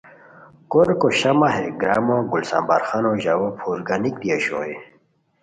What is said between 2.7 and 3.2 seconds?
خانو